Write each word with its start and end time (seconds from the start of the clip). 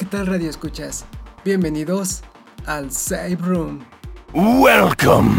¿qué 0.00 0.06
tal 0.06 0.26
Radio 0.26 0.48
Escuchas? 0.48 1.04
Bienvenidos 1.44 2.22
al 2.64 2.90
Save 2.90 3.36
Room. 3.36 3.84
Welcome. 4.32 5.30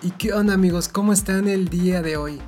¿Y 0.00 0.12
qué 0.12 0.32
onda 0.32 0.54
amigos? 0.54 0.88
¿Cómo 0.88 1.12
están 1.12 1.46
el 1.46 1.68
día 1.68 2.00
de 2.00 2.16
hoy? 2.16 2.40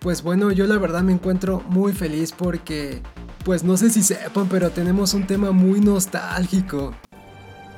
Pues 0.00 0.24
bueno, 0.24 0.50
yo 0.50 0.66
la 0.66 0.76
verdad 0.78 1.02
me 1.02 1.12
encuentro 1.12 1.62
muy 1.68 1.92
feliz 1.92 2.32
porque, 2.32 3.00
pues 3.44 3.62
no 3.62 3.76
sé 3.76 3.90
si 3.90 4.02
sepan, 4.02 4.48
pero 4.48 4.70
tenemos 4.70 5.14
un 5.14 5.28
tema 5.28 5.52
muy 5.52 5.78
nostálgico. 5.78 6.96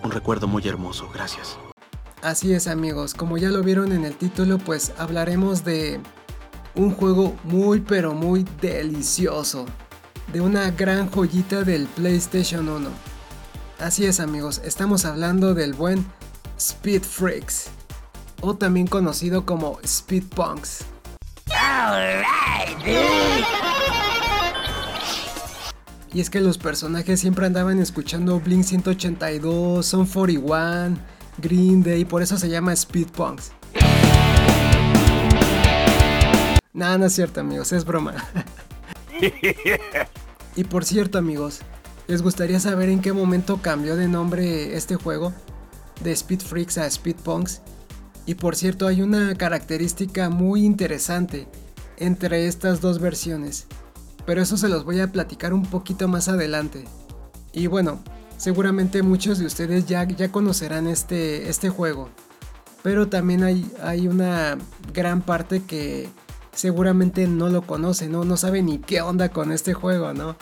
Un 0.02 0.10
recuerdo 0.10 0.48
muy 0.48 0.66
hermoso, 0.66 1.10
gracias. 1.12 1.58
Así 2.22 2.54
es 2.54 2.68
amigos, 2.68 3.12
como 3.12 3.36
ya 3.36 3.50
lo 3.50 3.62
vieron 3.62 3.92
en 3.92 4.06
el 4.06 4.16
título, 4.16 4.56
pues 4.56 4.94
hablaremos 4.96 5.62
de 5.62 6.00
un 6.74 6.92
juego 6.92 7.36
muy 7.44 7.80
pero 7.80 8.14
muy 8.14 8.46
delicioso, 8.62 9.66
de 10.32 10.40
una 10.40 10.70
gran 10.70 11.10
joyita 11.10 11.62
del 11.62 11.86
PlayStation 11.86 12.68
1. 12.68 12.88
Así 13.80 14.04
es 14.04 14.20
amigos, 14.20 14.60
estamos 14.64 15.04
hablando 15.04 15.54
del 15.54 15.72
buen 15.72 16.04
Speed 16.58 17.02
Freaks, 17.02 17.68
o 18.40 18.56
también 18.56 18.86
conocido 18.86 19.46
como 19.46 19.78
Speed 19.82 20.24
Punks. 20.34 20.84
Y 26.12 26.20
es 26.20 26.30
que 26.30 26.40
los 26.40 26.58
personajes 26.58 27.20
siempre 27.20 27.46
andaban 27.46 27.78
escuchando 27.78 28.40
Blink 28.40 28.64
182, 28.64 29.86
Son 29.86 30.06
41, 30.06 30.98
Green 31.38 31.82
Day, 31.82 32.04
por 32.04 32.22
eso 32.22 32.36
se 32.36 32.48
llama 32.48 32.72
Speed 32.72 33.08
Punks. 33.08 33.52
Nada, 36.72 36.98
no 36.98 37.06
es 37.06 37.12
cierto 37.12 37.40
amigos, 37.40 37.72
es 37.72 37.84
broma. 37.84 38.14
y 40.58 40.64
por 40.64 40.84
cierto 40.84 41.18
amigos, 41.18 41.60
¿les 42.08 42.20
gustaría 42.20 42.58
saber 42.58 42.88
en 42.88 43.00
qué 43.00 43.12
momento 43.12 43.62
cambió 43.62 43.94
de 43.94 44.08
nombre 44.08 44.76
este 44.76 44.96
juego? 44.96 45.32
De 46.02 46.10
Speed 46.10 46.40
Freaks 46.40 46.78
a 46.78 46.86
Speed 46.86 47.14
Punks. 47.22 47.62
Y 48.26 48.34
por 48.34 48.56
cierto, 48.56 48.88
hay 48.88 49.00
una 49.00 49.36
característica 49.36 50.30
muy 50.30 50.64
interesante 50.64 51.46
entre 51.96 52.48
estas 52.48 52.80
dos 52.80 52.98
versiones. 52.98 53.68
Pero 54.26 54.42
eso 54.42 54.56
se 54.56 54.68
los 54.68 54.84
voy 54.84 54.98
a 54.98 55.12
platicar 55.12 55.52
un 55.52 55.62
poquito 55.62 56.08
más 56.08 56.26
adelante. 56.26 56.86
Y 57.52 57.68
bueno, 57.68 58.02
seguramente 58.36 59.04
muchos 59.04 59.38
de 59.38 59.46
ustedes 59.46 59.86
ya, 59.86 60.02
ya 60.08 60.32
conocerán 60.32 60.88
este, 60.88 61.48
este 61.48 61.68
juego. 61.68 62.08
Pero 62.82 63.08
también 63.08 63.44
hay, 63.44 63.70
hay 63.80 64.08
una 64.08 64.58
gran 64.92 65.22
parte 65.22 65.62
que 65.62 66.08
seguramente 66.52 67.26
no 67.26 67.48
lo 67.48 67.62
conoce, 67.62 68.08
¿no? 68.08 68.24
No 68.24 68.36
sabe 68.36 68.62
ni 68.62 68.78
qué 68.78 69.00
onda 69.00 69.28
con 69.28 69.52
este 69.52 69.74
juego, 69.74 70.12
¿no? 70.12 70.36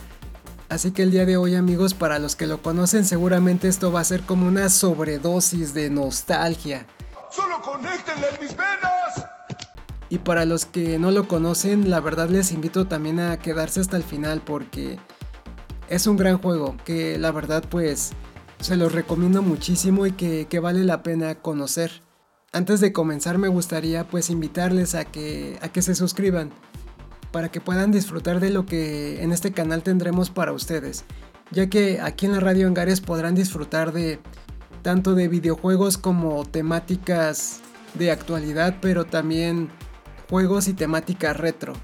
Así 0.68 0.90
que 0.90 1.02
el 1.02 1.12
día 1.12 1.26
de 1.26 1.36
hoy 1.36 1.54
amigos, 1.54 1.94
para 1.94 2.18
los 2.18 2.34
que 2.34 2.46
lo 2.46 2.60
conocen, 2.60 3.04
seguramente 3.04 3.68
esto 3.68 3.92
va 3.92 4.00
a 4.00 4.04
ser 4.04 4.22
como 4.22 4.48
una 4.48 4.68
sobredosis 4.68 5.74
de 5.74 5.90
nostalgia. 5.90 6.86
¡Solo 7.30 7.60
conéctenle 7.62 8.26
mis 8.40 8.56
venas! 8.56 9.26
Y 10.08 10.18
para 10.18 10.44
los 10.44 10.66
que 10.66 10.98
no 10.98 11.10
lo 11.10 11.28
conocen, 11.28 11.90
la 11.90 12.00
verdad 12.00 12.28
les 12.28 12.50
invito 12.50 12.86
también 12.86 13.20
a 13.20 13.38
quedarse 13.38 13.80
hasta 13.80 13.96
el 13.96 14.02
final 14.02 14.40
porque 14.44 14.98
es 15.88 16.06
un 16.06 16.16
gran 16.16 16.38
juego 16.38 16.76
que 16.84 17.18
la 17.18 17.30
verdad 17.30 17.64
pues 17.68 18.12
se 18.60 18.76
los 18.76 18.92
recomiendo 18.92 19.42
muchísimo 19.42 20.06
y 20.06 20.12
que, 20.12 20.46
que 20.48 20.60
vale 20.60 20.84
la 20.84 21.02
pena 21.02 21.36
conocer. 21.36 22.05
Antes 22.52 22.80
de 22.80 22.92
comenzar 22.92 23.38
me 23.38 23.48
gustaría 23.48 24.06
pues 24.06 24.30
invitarles 24.30 24.94
a 24.94 25.04
que, 25.04 25.58
a 25.60 25.68
que 25.68 25.82
se 25.82 25.94
suscriban 25.94 26.50
para 27.32 27.50
que 27.50 27.60
puedan 27.60 27.92
disfrutar 27.92 28.40
de 28.40 28.50
lo 28.50 28.64
que 28.64 29.22
en 29.22 29.32
este 29.32 29.52
canal 29.52 29.82
tendremos 29.82 30.30
para 30.30 30.52
ustedes, 30.52 31.04
ya 31.50 31.68
que 31.68 32.00
aquí 32.00 32.26
en 32.26 32.32
la 32.32 32.40
radio 32.40 32.66
Engares 32.66 33.00
podrán 33.00 33.34
disfrutar 33.34 33.92
de 33.92 34.20
tanto 34.82 35.14
de 35.14 35.28
videojuegos 35.28 35.98
como 35.98 36.44
temáticas 36.44 37.60
de 37.94 38.10
actualidad, 38.10 38.76
pero 38.80 39.04
también 39.04 39.68
juegos 40.30 40.68
y 40.68 40.74
temática 40.74 41.32
retro. 41.32 41.74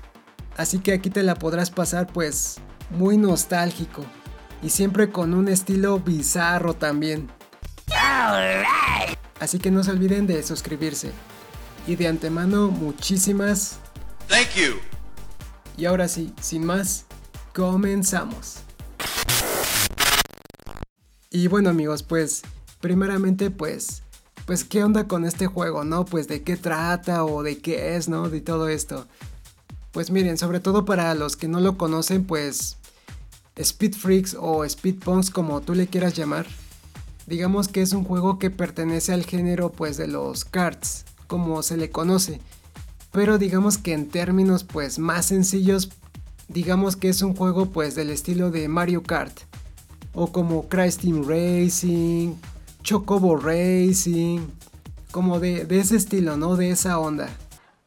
Así 0.56 0.78
que 0.78 0.92
aquí 0.92 1.10
te 1.10 1.22
la 1.22 1.34
podrás 1.34 1.70
pasar 1.70 2.06
pues 2.06 2.58
muy 2.90 3.16
nostálgico 3.16 4.04
y 4.62 4.70
siempre 4.70 5.10
con 5.10 5.34
un 5.34 5.48
estilo 5.48 5.98
bizarro 5.98 6.74
también. 6.74 7.28
Así 9.42 9.58
que 9.58 9.72
no 9.72 9.82
se 9.82 9.90
olviden 9.90 10.28
de 10.28 10.40
suscribirse. 10.44 11.10
Y 11.88 11.96
de 11.96 12.06
antemano, 12.06 12.68
muchísimas. 12.68 13.78
Thank 14.28 14.54
you. 14.54 14.76
Y 15.76 15.86
ahora 15.86 16.06
sí, 16.06 16.32
sin 16.40 16.64
más, 16.64 17.06
comenzamos. 17.52 18.58
Y 21.28 21.48
bueno 21.48 21.70
amigos, 21.70 22.04
pues 22.04 22.42
primeramente 22.80 23.50
pues 23.50 24.04
pues 24.46 24.62
qué 24.62 24.84
onda 24.84 25.08
con 25.08 25.24
este 25.24 25.48
juego, 25.48 25.82
¿no? 25.82 26.04
Pues 26.04 26.28
de 26.28 26.44
qué 26.44 26.56
trata 26.56 27.24
o 27.24 27.42
de 27.42 27.58
qué 27.58 27.96
es, 27.96 28.08
¿no? 28.08 28.28
De 28.28 28.40
todo 28.40 28.68
esto. 28.68 29.08
Pues 29.90 30.12
miren, 30.12 30.38
sobre 30.38 30.60
todo 30.60 30.84
para 30.84 31.12
los 31.16 31.36
que 31.36 31.48
no 31.48 31.58
lo 31.58 31.76
conocen, 31.76 32.26
pues 32.26 32.76
Speed 33.56 33.94
Freaks 33.94 34.36
o 34.38 34.64
Speed 34.64 35.00
Punks 35.00 35.30
como 35.30 35.62
tú 35.62 35.74
le 35.74 35.88
quieras 35.88 36.14
llamar, 36.14 36.46
digamos 37.26 37.68
que 37.68 37.82
es 37.82 37.92
un 37.92 38.04
juego 38.04 38.38
que 38.38 38.50
pertenece 38.50 39.12
al 39.12 39.24
género 39.24 39.70
pues 39.70 39.96
de 39.96 40.08
los 40.08 40.44
karts, 40.44 41.04
como 41.26 41.62
se 41.62 41.76
le 41.76 41.90
conoce. 41.90 42.40
Pero 43.10 43.38
digamos 43.38 43.78
que 43.78 43.92
en 43.92 44.08
términos 44.08 44.64
pues 44.64 44.98
más 44.98 45.26
sencillos, 45.26 45.90
digamos 46.48 46.96
que 46.96 47.08
es 47.08 47.22
un 47.22 47.34
juego 47.34 47.66
pues 47.66 47.94
del 47.94 48.10
estilo 48.10 48.50
de 48.50 48.68
Mario 48.68 49.02
Kart. 49.02 49.36
O 50.14 50.30
como 50.30 50.68
Crash 50.68 50.96
Team 50.96 51.24
Racing, 51.26 52.34
Chocobo 52.82 53.36
Racing, 53.36 54.40
como 55.10 55.40
de, 55.40 55.66
ese 55.70 55.96
estilo, 55.96 56.36
¿no? 56.36 56.56
De 56.56 56.70
esa 56.70 56.98
onda. 56.98 57.30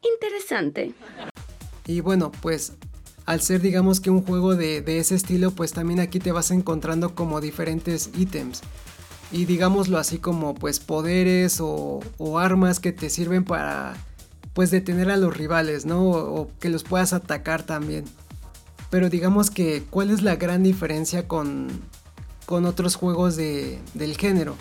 Interesante. 0.02 0.92
Y 1.86 2.00
bueno, 2.00 2.32
pues 2.40 2.72
al 3.26 3.40
ser 3.42 3.60
digamos 3.60 4.00
que 4.00 4.10
un 4.10 4.22
juego 4.24 4.56
de, 4.56 4.80
de, 4.80 4.98
ese 4.98 5.14
estilo, 5.14 5.52
pues 5.52 5.72
también 5.72 6.00
aquí 6.00 6.18
te 6.18 6.32
vas 6.32 6.50
encontrando 6.50 7.14
como 7.14 7.40
diferentes 7.40 8.10
ítems 8.16 8.62
y 9.32 9.44
digámoslo 9.44 9.98
así 9.98 10.18
como 10.18 10.54
pues 10.54 10.80
poderes 10.80 11.58
o, 11.60 12.00
armas 12.38 12.80
que 12.80 12.92
te 12.92 13.10
sirven 13.10 13.44
para 13.44 13.94
pues 14.52 14.70
detener 14.70 15.10
a 15.10 15.16
los 15.16 15.36
rivales, 15.36 15.84
¿no? 15.84 16.02
O, 16.02 16.50
que 16.60 16.68
los 16.68 16.84
puedas 16.84 17.12
atacar 17.12 17.62
también. 17.62 18.04
Pero 18.90 19.10
digamos 19.10 19.50
que 19.50 19.82
cuál 19.90 20.10
es 20.10 20.22
la 20.22 20.36
gran 20.36 20.62
diferencia 20.62 21.26
con, 21.28 21.68
con 22.46 22.64
otros 22.64 22.94
juegos 22.94 23.36
de, 23.36 23.78
del 23.94 24.16
género. 24.16 24.54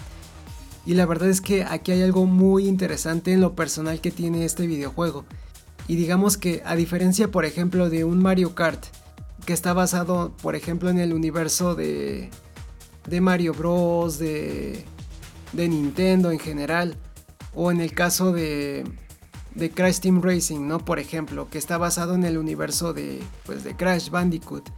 Y 0.85 0.95
la 0.95 1.05
verdad 1.05 1.29
es 1.29 1.41
que 1.41 1.63
aquí 1.63 1.91
hay 1.91 2.01
algo 2.01 2.25
muy 2.25 2.67
interesante 2.67 3.31
en 3.33 3.41
lo 3.41 3.55
personal 3.55 4.01
que 4.01 4.11
tiene 4.11 4.45
este 4.45 4.67
videojuego. 4.67 5.25
Y 5.87 5.95
digamos 5.95 6.37
que 6.37 6.61
a 6.65 6.75
diferencia 6.75 7.29
por 7.31 7.45
ejemplo 7.45 7.89
de 7.89 8.03
un 8.03 8.21
Mario 8.21 8.55
Kart, 8.55 8.83
que 9.45 9.53
está 9.53 9.73
basado 9.73 10.33
por 10.41 10.55
ejemplo 10.55 10.89
en 10.89 10.99
el 10.99 11.13
universo 11.13 11.75
de, 11.75 12.31
de 13.07 13.21
Mario 13.21 13.53
Bros, 13.53 14.17
de, 14.19 14.83
de 15.53 15.67
Nintendo 15.67 16.31
en 16.31 16.39
general, 16.39 16.95
o 17.53 17.71
en 17.71 17.81
el 17.81 17.93
caso 17.93 18.31
de, 18.31 18.83
de 19.53 19.71
Crash 19.71 19.99
Team 19.99 20.21
Racing, 20.21 20.67
¿no? 20.67 20.79
Por 20.79 20.99
ejemplo, 20.99 21.49
que 21.49 21.57
está 21.57 21.77
basado 21.77 22.15
en 22.15 22.23
el 22.23 22.37
universo 22.37 22.93
de, 22.93 23.21
pues, 23.45 23.63
de 23.63 23.75
Crash 23.75 24.09
Bandicoot. 24.09 24.69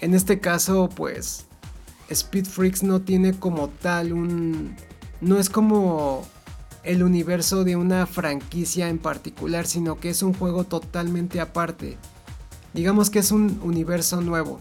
En 0.00 0.14
este 0.14 0.40
caso, 0.40 0.88
pues, 0.88 1.46
Speed 2.08 2.46
Freaks 2.46 2.82
no 2.82 3.00
tiene 3.00 3.38
como 3.38 3.68
tal 3.68 4.12
un... 4.12 4.76
No 5.20 5.38
es 5.38 5.50
como 5.50 6.26
el 6.82 7.02
universo 7.02 7.62
de 7.62 7.76
una 7.76 8.06
franquicia 8.06 8.88
en 8.88 8.98
particular, 8.98 9.66
sino 9.66 10.00
que 10.00 10.08
es 10.10 10.22
un 10.22 10.32
juego 10.32 10.64
totalmente 10.64 11.40
aparte. 11.40 11.98
Digamos 12.72 13.10
que 13.10 13.18
es 13.18 13.32
un 13.32 13.60
universo 13.62 14.22
nuevo 14.22 14.60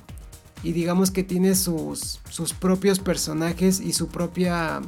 y 0.63 0.73
digamos 0.73 1.11
que 1.11 1.23
tiene 1.23 1.55
sus, 1.55 2.19
sus 2.29 2.53
propios 2.53 2.99
personajes 2.99 3.79
y 3.79 3.93
su 3.93 4.07
propia 4.07 4.81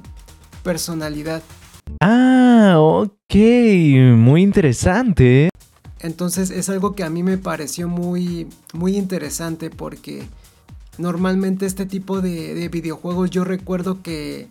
personalidad. 0.63 1.41
Ah, 1.99 2.75
ok, 2.79 3.35
muy 4.15 4.43
interesante. 4.43 5.49
Entonces 5.99 6.49
es 6.49 6.69
algo 6.69 6.95
que 6.95 7.03
a 7.03 7.09
mí 7.09 7.23
me 7.23 7.37
pareció 7.37 7.87
muy, 7.87 8.47
muy 8.73 8.97
interesante 8.97 9.69
porque 9.69 10.23
normalmente 10.97 11.65
este 11.65 11.85
tipo 11.85 12.21
de, 12.21 12.53
de 12.53 12.69
videojuegos 12.69 13.29
yo 13.29 13.43
recuerdo 13.43 14.01
que 14.01 14.49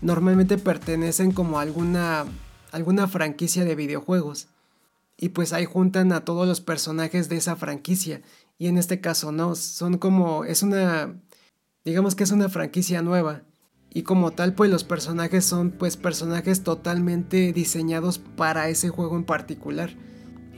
normalmente 0.00 0.58
pertenecen 0.58 1.32
como 1.32 1.58
a 1.58 1.62
alguna, 1.62 2.24
alguna 2.72 3.06
franquicia 3.06 3.64
de 3.64 3.74
videojuegos. 3.74 4.48
Y 5.16 5.28
pues 5.28 5.52
ahí 5.52 5.64
juntan 5.64 6.12
a 6.12 6.24
todos 6.24 6.48
los 6.48 6.60
personajes 6.60 7.28
de 7.28 7.36
esa 7.36 7.54
franquicia 7.54 8.22
y 8.62 8.68
en 8.68 8.78
este 8.78 9.00
caso 9.00 9.32
no, 9.32 9.56
son 9.56 9.98
como, 9.98 10.44
es 10.44 10.62
una, 10.62 11.20
digamos 11.84 12.14
que 12.14 12.22
es 12.22 12.30
una 12.30 12.48
franquicia 12.48 13.02
nueva. 13.02 13.42
Y 13.90 14.02
como 14.04 14.30
tal, 14.30 14.54
pues 14.54 14.70
los 14.70 14.84
personajes 14.84 15.44
son 15.44 15.72
pues 15.72 15.96
personajes 15.96 16.62
totalmente 16.62 17.52
diseñados 17.52 18.20
para 18.20 18.68
ese 18.68 18.88
juego 18.88 19.16
en 19.16 19.24
particular. 19.24 19.90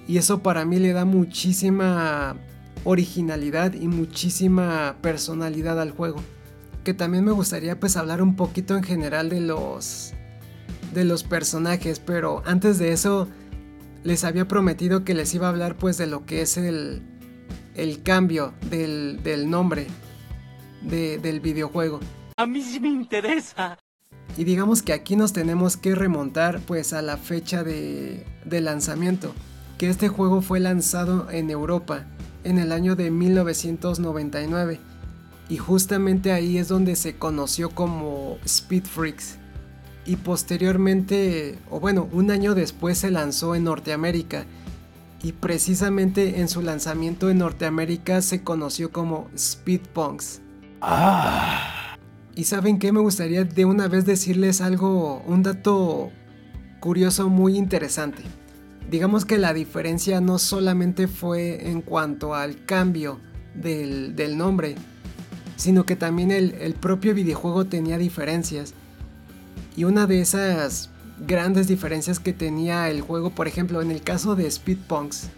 Y 0.07 0.19
eso 0.19 0.43
para 0.43 0.67
mí 0.67 0.79
le 0.79 0.93
da 0.93 1.07
muchísima 1.07 2.37
originalidad 2.85 3.73
y 3.73 3.89
muchísima 3.89 4.99
personalidad 5.01 5.81
al 5.81 5.93
juego. 5.93 6.21
que 6.85 6.93
también 6.93 7.25
me 7.25 7.33
gustaría 7.33 7.81
pues 7.81 7.97
hablar 7.97 8.21
un 8.21 8.37
poquito 8.37 8.77
en 8.77 8.83
general 8.83 9.31
de 9.31 9.41
los 9.41 10.13
de 10.93 11.05
los 11.05 11.25
personajes, 11.25 12.01
pero 12.01 12.43
antes 12.45 12.79
de 12.79 12.93
eso 12.93 13.29
les 14.03 14.25
había 14.25 14.47
prometido 14.47 15.05
que 15.05 15.15
les 15.15 15.35
iba 15.35 15.47
a 15.47 15.51
hablar 15.51 15.79
pues 15.79 15.97
de 15.97 16.07
lo 16.07 16.27
que 16.27 16.43
es 16.43 16.59
el, 16.59 17.14
el 17.75 18.03
cambio 18.03 18.55
del, 18.71 19.23
del 19.23 19.51
nombre 19.51 19.87
de, 20.83 21.19
del 21.19 21.41
videojuego. 21.41 22.01
A 22.37 22.47
mí 22.47 22.63
sí 22.63 22.81
me 22.81 22.89
interesa. 22.89 23.79
Y 24.37 24.45
digamos 24.45 24.83
que 24.83 24.93
aquí 24.93 25.17
nos 25.17 25.33
tenemos 25.33 25.77
que 25.77 25.95
remontar 25.95 26.61
pues 26.61 26.93
a 26.93 27.03
la 27.03 27.17
fecha 27.17 27.63
de, 27.63 28.27
de 28.45 28.61
lanzamiento, 28.61 29.33
que 29.79 29.89
este 29.89 30.09
juego 30.09 30.43
fue 30.43 30.61
lanzado 30.61 31.31
en 31.31 31.51
Europa 31.51 32.07
en 32.43 32.59
el 32.59 32.73
año 32.73 32.97
de 32.97 33.11
1999 33.11 34.81
y 35.49 35.57
justamente 35.59 36.33
ahí 36.33 36.59
es 36.59 36.69
donde 36.69 36.97
se 36.97 37.17
conoció 37.17 37.71
como 37.71 38.39
Speed 38.45 38.85
Freaks. 38.85 39.37
Y 40.07 40.17
posteriormente, 40.17 41.59
o 41.71 41.81
bueno, 41.81 42.09
un 42.13 42.31
año 42.31 42.55
después 42.55 42.99
se 42.99 43.11
lanzó 43.11 43.55
en 43.55 43.65
Norteamérica. 43.65 44.45
Y 45.25 45.33
precisamente 45.33 46.41
en 46.41 46.49
su 46.49 46.61
lanzamiento 46.61 47.31
en 47.31 47.39
Norteamérica 47.39 48.21
se 48.21 48.43
conoció 48.43 48.93
como 48.93 49.31
Speed 49.35 49.81
Punks. 49.95 50.43
Ah. 50.83 51.97
Y 52.35 52.45
saben 52.45 52.79
qué, 52.79 52.93
me 52.93 53.01
gustaría 53.01 53.45
de 53.45 53.65
una 53.65 53.89
vez 53.89 54.05
decirles 54.05 54.61
algo, 54.61 55.23
un 55.27 55.43
dato 55.43 56.11
curioso 56.79 57.31
muy 57.31 57.57
interesante. 57.57 58.23
Digamos 58.91 59.25
que 59.25 59.39
la 59.39 59.55
diferencia 59.55 60.21
no 60.21 60.39
solamente 60.39 61.09
fue 61.09 61.71
en 61.71 61.81
cuanto 61.81 62.35
al 62.35 62.63
cambio 62.67 63.19
del, 63.55 64.15
del 64.17 64.37
nombre, 64.37 64.75
sino 65.57 65.87
que 65.87 65.97
también 65.97 66.33
el, 66.33 66.53
el 66.61 66.75
propio 66.75 67.15
videojuego 67.15 67.65
tenía 67.65 67.97
diferencias. 67.97 68.75
Y 69.75 69.85
una 69.85 70.07
de 70.07 70.21
esas 70.21 70.91
grandes 71.19 71.69
diferencias 71.69 72.19
que 72.19 72.33
tenía 72.33 72.89
el 72.91 73.01
juego, 73.01 73.31
por 73.31 73.49
ejemplo, 73.49 73.83
en 73.83 73.91
el 73.91 74.03
caso 74.03 74.35
de 74.35 74.47
Speed 74.47 74.79
Punks, 74.89 75.31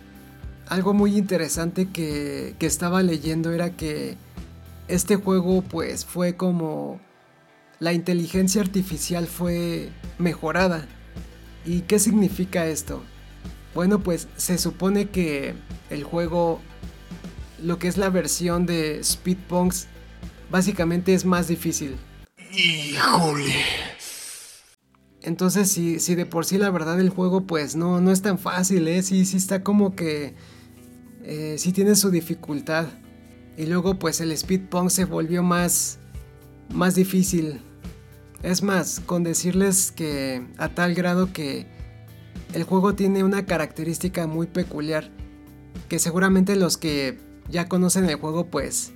algo 0.69 0.95
muy 0.95 1.17
interesante 1.17 1.87
que, 1.87 2.55
que 2.59 2.67
estaba 2.67 3.03
leyendo 3.03 3.53
era 3.53 3.71
que 3.71 4.17
este 4.89 5.17
juego 5.17 5.63
pues 5.63 6.05
fue 6.05 6.37
como 6.37 7.01
la 7.79 7.93
inteligencia 7.93 8.63
artificial 8.63 9.27
fue 9.27 9.91
mejorada. 10.19 10.87
¿Y 11.65 11.81
qué 11.83 11.99
significa 11.99 12.67
esto? 12.67 13.03
Bueno, 13.75 14.01
pues 14.01 14.29
se 14.37 14.57
supone 14.57 15.11
que 15.11 15.55
el 15.91 16.05
juego, 16.05 16.61
lo 17.63 17.79
que 17.79 17.89
es 17.89 17.99
la 17.99 18.09
versión 18.09 18.65
de 18.65 19.01
Speed 19.01 19.37
Punks, 19.49 19.89
básicamente 20.51 21.13
es 21.13 21.25
más 21.25 21.49
difícil. 21.49 21.97
Híjole. 22.53 23.53
Entonces, 25.27 25.69
si, 25.69 25.99
si 25.99 26.15
de 26.15 26.25
por 26.25 26.47
sí 26.47 26.57
la 26.57 26.71
verdad 26.71 27.01
el 27.01 27.11
juego 27.11 27.49
pues 27.49 27.75
no, 27.75 28.01
no 28.01 28.13
es 28.13 28.23
tan 28.23 28.39
fácil, 28.39 28.87
¿eh? 28.87 29.03
Sí, 29.03 29.25
sí 29.25 29.37
está 29.37 29.65
como 29.65 29.97
que... 29.97 30.35
Eh, 31.25 31.57
sí 31.59 31.73
tiene 31.73 31.97
su 31.97 32.11
dificultad. 32.13 32.87
Y 33.57 33.67
luego 33.67 33.99
pues 33.99 34.21
el 34.21 34.31
Speed 34.31 34.69
Punk 34.69 34.89
se 34.91 35.05
volvió 35.05 35.43
más... 35.43 35.99
Más 36.73 36.95
difícil. 36.95 37.61
Es 38.45 38.63
más, 38.63 39.01
con 39.01 39.25
decirles 39.25 39.91
que 39.91 40.47
a 40.59 40.69
tal 40.69 40.95
grado 40.95 41.33
que 41.33 41.67
el 42.53 42.63
juego 42.63 42.95
tiene 42.95 43.25
una 43.25 43.47
característica 43.47 44.29
muy 44.29 44.47
peculiar. 44.47 45.11
Que 45.89 45.99
seguramente 45.99 46.55
los 46.55 46.77
que 46.77 47.19
ya 47.51 47.69
conocen 47.69 48.09
el 48.09 48.15
juego 48.15 48.47
pues 48.47 48.93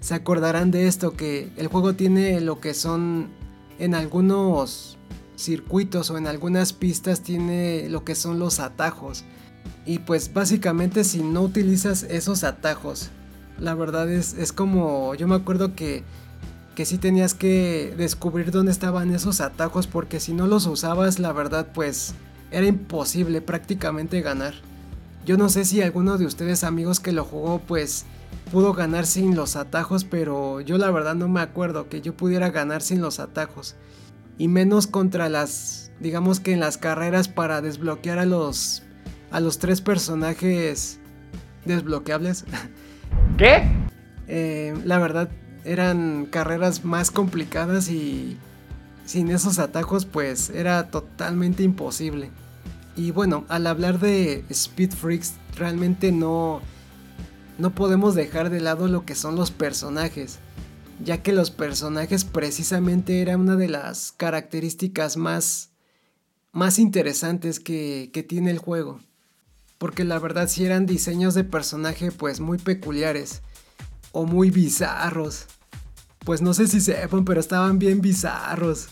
se 0.00 0.14
acordarán 0.14 0.70
de 0.70 0.86
esto, 0.86 1.16
que 1.16 1.50
el 1.56 1.68
juego 1.68 1.94
tiene 1.94 2.42
lo 2.42 2.60
que 2.60 2.74
son 2.74 3.30
en 3.78 3.94
algunos 3.94 4.96
circuitos 5.36 6.10
o 6.10 6.18
en 6.18 6.26
algunas 6.26 6.72
pistas 6.72 7.20
tiene 7.20 7.88
lo 7.88 8.04
que 8.04 8.14
son 8.14 8.38
los 8.38 8.60
atajos. 8.60 9.24
Y 9.84 10.00
pues 10.00 10.32
básicamente 10.32 11.04
si 11.04 11.22
no 11.22 11.42
utilizas 11.42 12.02
esos 12.04 12.44
atajos, 12.44 13.10
la 13.58 13.74
verdad 13.74 14.10
es, 14.10 14.34
es 14.34 14.52
como, 14.52 15.14
yo 15.14 15.28
me 15.28 15.34
acuerdo 15.34 15.74
que, 15.74 16.02
que 16.74 16.84
sí 16.84 16.98
tenías 16.98 17.34
que 17.34 17.94
descubrir 17.96 18.50
dónde 18.50 18.72
estaban 18.72 19.14
esos 19.14 19.40
atajos 19.40 19.86
porque 19.86 20.20
si 20.20 20.32
no 20.32 20.46
los 20.46 20.66
usabas, 20.66 21.18
la 21.18 21.32
verdad 21.32 21.68
pues 21.72 22.14
era 22.50 22.66
imposible 22.66 23.40
prácticamente 23.40 24.20
ganar. 24.20 24.54
Yo 25.24 25.36
no 25.36 25.48
sé 25.48 25.64
si 25.64 25.82
alguno 25.82 26.18
de 26.18 26.26
ustedes 26.26 26.64
amigos 26.64 27.00
que 27.00 27.12
lo 27.12 27.24
jugó 27.24 27.60
pues 27.60 28.04
pudo 28.52 28.74
ganar 28.74 29.06
sin 29.06 29.34
los 29.34 29.56
atajos, 29.56 30.04
pero 30.04 30.60
yo 30.60 30.78
la 30.78 30.90
verdad 30.90 31.14
no 31.14 31.28
me 31.28 31.40
acuerdo 31.40 31.88
que 31.88 32.00
yo 32.00 32.16
pudiera 32.16 32.50
ganar 32.50 32.82
sin 32.82 33.00
los 33.00 33.18
atajos. 33.18 33.74
Y 34.38 34.48
menos 34.48 34.86
contra 34.86 35.28
las, 35.28 35.90
digamos 36.00 36.40
que 36.40 36.52
en 36.52 36.60
las 36.60 36.78
carreras 36.78 37.28
para 37.28 37.60
desbloquear 37.62 38.18
a 38.18 38.26
los, 38.26 38.82
a 39.30 39.40
los 39.40 39.58
tres 39.58 39.80
personajes 39.80 40.98
desbloqueables. 41.64 42.44
¿Qué? 43.38 43.62
Eh, 44.28 44.74
la 44.84 44.98
verdad 44.98 45.30
eran 45.64 46.26
carreras 46.26 46.84
más 46.84 47.10
complicadas 47.10 47.88
y 47.90 48.36
sin 49.04 49.30
esos 49.30 49.58
atajos 49.58 50.04
pues 50.04 50.50
era 50.50 50.90
totalmente 50.90 51.62
imposible. 51.62 52.30
Y 52.96 53.10
bueno, 53.10 53.44
al 53.48 53.66
hablar 53.66 53.98
de 53.98 54.44
Speed 54.48 54.92
Freaks 54.92 55.34
realmente 55.56 56.12
no 56.12 56.60
no 57.58 57.70
podemos 57.70 58.14
dejar 58.14 58.50
de 58.50 58.60
lado 58.60 58.86
lo 58.86 59.04
que 59.04 59.14
son 59.14 59.36
los 59.36 59.50
personajes, 59.50 60.38
ya 61.00 61.22
que 61.22 61.32
los 61.32 61.50
personajes 61.50 62.24
precisamente 62.24 63.20
era 63.20 63.36
una 63.36 63.56
de 63.56 63.68
las 63.68 64.12
características 64.12 65.16
más, 65.16 65.70
más 66.52 66.78
interesantes 66.78 67.60
que, 67.60 68.10
que 68.12 68.22
tiene 68.22 68.50
el 68.50 68.58
juego. 68.58 69.00
Porque 69.78 70.04
la 70.04 70.18
verdad 70.18 70.48
si 70.48 70.64
eran 70.64 70.86
diseños 70.86 71.34
de 71.34 71.44
personaje 71.44 72.10
pues 72.10 72.40
muy 72.40 72.58
peculiares 72.58 73.42
o 74.12 74.24
muy 74.24 74.50
bizarros. 74.50 75.46
Pues 76.20 76.40
no 76.40 76.54
sé 76.54 76.66
si 76.66 76.80
sepan, 76.80 77.24
pero 77.24 77.40
estaban 77.40 77.78
bien 77.78 78.00
bizarros. 78.00 78.88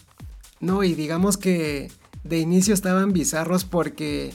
No, 0.60 0.84
y 0.84 0.94
digamos 0.94 1.36
que 1.36 1.90
de 2.22 2.38
inicio 2.38 2.74
estaban 2.74 3.12
bizarros 3.12 3.64
porque 3.64 4.34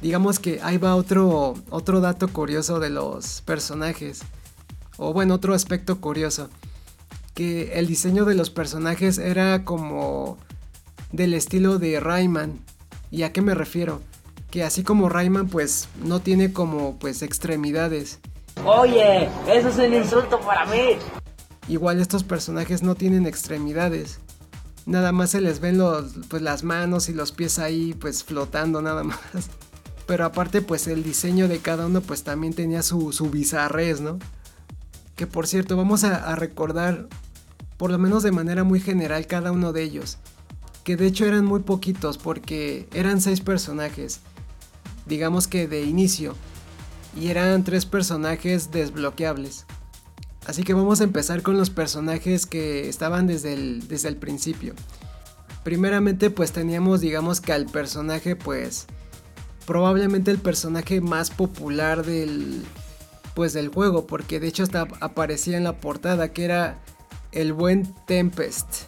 digamos 0.00 0.38
que 0.38 0.60
ahí 0.62 0.78
va 0.78 0.94
otro, 0.94 1.54
otro 1.70 2.00
dato 2.00 2.28
curioso 2.28 2.78
de 2.78 2.90
los 2.90 3.42
personajes. 3.42 4.20
O 4.96 5.12
bueno, 5.12 5.34
otro 5.34 5.54
aspecto 5.54 6.00
curioso. 6.00 6.48
Que 7.36 7.78
el 7.78 7.86
diseño 7.86 8.24
de 8.24 8.34
los 8.34 8.50
personajes 8.50 9.18
era 9.18 9.64
como 9.64 10.38
del 11.12 11.34
estilo 11.34 11.78
de 11.78 12.00
Rayman. 12.00 12.58
¿Y 13.10 13.22
a 13.24 13.32
qué 13.32 13.42
me 13.42 13.54
refiero? 13.54 14.00
Que 14.50 14.64
así 14.64 14.82
como 14.82 15.08
Rayman 15.08 15.46
pues 15.48 15.88
no 16.02 16.20
tiene 16.20 16.52
como 16.52 16.98
pues 16.98 17.20
extremidades. 17.20 18.20
Oye, 18.64 19.28
eso 19.46 19.68
es 19.68 19.76
un 19.76 19.92
insulto 19.92 20.40
para 20.40 20.64
mí. 20.64 20.96
Igual 21.68 22.00
estos 22.00 22.24
personajes 22.24 22.82
no 22.82 22.94
tienen 22.94 23.26
extremidades. 23.26 24.18
Nada 24.86 25.12
más 25.12 25.30
se 25.30 25.42
les 25.42 25.60
ven 25.60 25.76
los, 25.76 26.14
pues, 26.28 26.40
las 26.40 26.62
manos 26.62 27.10
y 27.10 27.12
los 27.12 27.32
pies 27.32 27.58
ahí 27.58 27.92
pues 27.92 28.24
flotando 28.24 28.80
nada 28.80 29.04
más. 29.04 29.20
Pero 30.06 30.24
aparte, 30.24 30.62
pues 30.62 30.86
el 30.86 31.02
diseño 31.02 31.48
de 31.48 31.58
cada 31.58 31.86
uno, 31.86 32.00
pues 32.00 32.22
también 32.22 32.54
tenía 32.54 32.82
su, 32.82 33.12
su 33.12 33.28
bizarrez, 33.28 34.00
¿no? 34.00 34.18
Que 35.16 35.26
por 35.26 35.48
cierto, 35.48 35.76
vamos 35.76 36.04
a, 36.04 36.32
a 36.32 36.36
recordar, 36.36 37.08
por 37.76 37.90
lo 37.90 37.98
menos 37.98 38.22
de 38.22 38.32
manera 38.32 38.64
muy 38.64 38.80
general, 38.80 39.26
cada 39.26 39.52
uno 39.52 39.72
de 39.72 39.82
ellos. 39.82 40.18
Que 40.84 40.96
de 40.96 41.06
hecho 41.06 41.26
eran 41.26 41.44
muy 41.44 41.60
poquitos, 41.60 42.18
porque 42.18 42.88
eran 42.92 43.20
seis 43.20 43.40
personajes. 43.40 44.20
Digamos 45.06 45.48
que 45.48 45.68
de 45.68 45.82
inicio. 45.82 46.34
Y 47.18 47.28
eran 47.28 47.64
tres 47.64 47.86
personajes 47.86 48.70
desbloqueables. 48.70 49.66
Así 50.46 50.62
que 50.62 50.74
vamos 50.74 51.00
a 51.00 51.04
empezar 51.04 51.42
con 51.42 51.58
los 51.58 51.70
personajes 51.70 52.46
que 52.46 52.88
estaban 52.88 53.26
desde 53.26 53.52
el, 53.52 53.88
desde 53.88 54.08
el 54.08 54.16
principio. 54.16 54.74
Primeramente 55.64 56.30
pues 56.30 56.52
teníamos 56.52 57.00
digamos 57.00 57.40
que 57.40 57.52
al 57.52 57.66
personaje 57.66 58.36
pues 58.36 58.86
probablemente 59.66 60.30
el 60.30 60.38
personaje 60.38 61.00
más 61.00 61.30
popular 61.30 62.06
del 62.06 62.62
pues 63.34 63.52
del 63.52 63.68
juego 63.68 64.06
porque 64.06 64.38
de 64.38 64.46
hecho 64.46 64.62
hasta 64.62 64.86
aparecía 65.00 65.56
en 65.56 65.64
la 65.64 65.80
portada 65.80 66.32
que 66.32 66.44
era 66.44 66.80
el 67.32 67.52
buen 67.52 67.94
Tempest. 68.06 68.84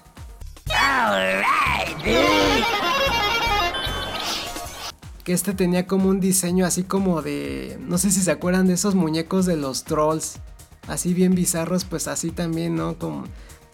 Que 5.24 5.32
este 5.32 5.52
tenía 5.52 5.86
como 5.86 6.08
un 6.08 6.20
diseño 6.20 6.64
así 6.64 6.82
como 6.82 7.22
de 7.22 7.78
no 7.80 7.98
sé 7.98 8.10
si 8.10 8.20
se 8.20 8.30
acuerdan 8.30 8.66
de 8.66 8.74
esos 8.74 8.94
muñecos 8.94 9.46
de 9.46 9.56
los 9.56 9.84
trolls, 9.84 10.40
así 10.86 11.14
bien 11.14 11.34
bizarros, 11.34 11.84
pues 11.84 12.08
así 12.08 12.30
también, 12.30 12.76
¿no? 12.76 12.98
Con, 12.98 13.24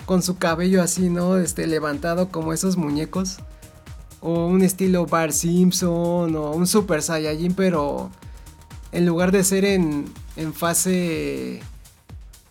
con 0.06 0.22
su 0.22 0.36
cabello 0.38 0.82
así, 0.82 1.10
¿no? 1.10 1.36
Este 1.38 1.66
levantado 1.66 2.30
como 2.30 2.52
esos 2.52 2.76
muñecos 2.76 3.38
o 4.20 4.46
un 4.46 4.62
estilo 4.62 5.04
Bar 5.06 5.32
Simpson 5.32 6.34
o 6.34 6.52
un 6.52 6.66
Super 6.66 7.02
Saiyajin, 7.02 7.54
pero 7.54 8.10
en 8.90 9.04
lugar 9.04 9.32
de 9.32 9.44
ser 9.44 9.66
en, 9.66 10.06
en 10.36 10.54
fase, 10.54 11.60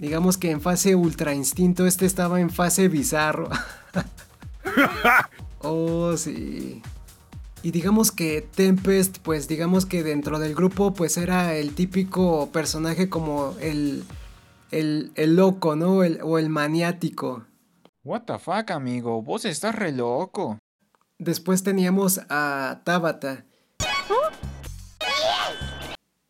Digamos 0.03 0.38
que 0.38 0.51
en 0.51 0.60
fase 0.60 0.95
ultra 0.95 1.33
instinto, 1.33 1.88
este 1.88 2.05
estaba 2.05 2.41
en 2.41 2.50
fase 2.50 2.89
bizarro. 2.89 3.50
oh, 5.60 6.17
sí. 6.17 6.81
Y 7.62 7.72
digamos 7.72 8.12
que 8.12 8.41
Tempest, 8.41 9.19
pues 9.19 9.48
digamos 9.48 9.86
que 9.86 10.03
dentro 10.03 10.39
del 10.39 10.55
grupo, 10.55 10.93
pues 10.93 11.15
era 11.15 11.55
el 11.55 11.74
típico 11.74 12.50
personaje 12.51 13.07
como 13.07 13.55
el, 13.62 14.03
el, 14.72 15.13
el 15.15 15.38
loco, 15.38 15.77
¿no? 15.77 16.00
o 16.00 16.38
el 16.38 16.50
maniático. 16.50 17.45
What 18.03 18.24
the 18.24 18.39
fuck, 18.39 18.72
amigo, 18.72 19.22
vos 19.22 19.45
estás 19.45 19.74
re 19.74 19.93
loco. 19.93 20.60
Después 21.17 21.63
teníamos 21.63 22.19
a 22.27 22.81
Tabata. 22.83 23.45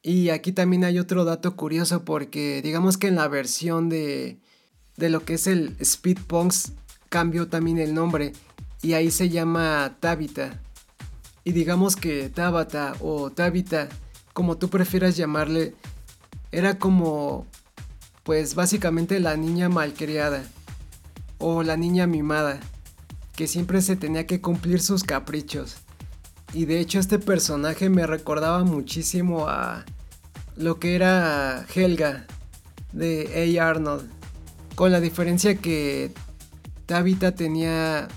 Y 0.04 0.30
aquí 0.30 0.52
también 0.52 0.84
hay 0.84 1.00
otro 1.00 1.24
dato 1.24 1.56
curioso 1.56 2.04
porque 2.04 2.62
digamos 2.62 2.98
que 2.98 3.08
en 3.08 3.16
la 3.16 3.30
versión 3.30 3.88
de, 3.88 4.38
de 4.98 5.10
lo 5.10 5.24
que 5.24 5.36
es 5.36 5.48
el 5.48 5.78
Speed 5.80 6.20
Punks 6.28 6.74
cambió 7.08 7.48
también 7.48 7.78
el 7.78 7.94
nombre 7.94 8.34
y 8.82 8.94
ahí 8.94 9.10
se 9.12 9.30
llama 9.30 9.96
Tabita. 10.02 10.62
Y 11.46 11.54
digamos 11.54 11.96
que 11.96 12.30
Tabata 12.30 12.96
o 13.00 13.32
Tabita, 13.32 13.88
como 14.34 14.58
tú 14.58 14.70
prefieras 14.70 15.16
llamarle, 15.16 15.74
era 16.52 16.78
como 16.78 17.48
pues 18.24 18.56
básicamente 18.56 19.22
la 19.22 19.38
niña 19.38 19.70
malcriada 19.70 20.44
o 21.38 21.64
la 21.64 21.78
niña 21.78 22.08
mimada, 22.08 22.60
que 23.36 23.48
siempre 23.48 23.82
se 23.82 23.96
tenía 23.96 24.28
que 24.28 24.42
cumplir 24.42 24.82
sus 24.82 25.04
caprichos. 25.04 25.78
Y 26.54 26.66
de 26.66 26.80
hecho 26.80 27.00
este 27.00 27.20
personaje 27.20 27.90
me 27.90 28.06
recordaba 28.06 28.64
muchísimo 28.64 29.48
a 29.48 29.86
lo 30.56 30.80
que 30.80 30.96
era 30.96 31.66
Helga 31.74 32.26
de 32.92 33.58
A. 33.60 33.70
Arnold. 33.70 34.10
Con 34.76 34.92
la 34.92 35.00
diferencia 35.00 35.56
que 35.56 36.12
Tabitha 36.86 37.34
tenía... 37.34 38.08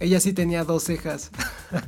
Ella 0.00 0.20
sí 0.20 0.32
tenía 0.32 0.64
dos 0.64 0.84
cejas. 0.84 1.30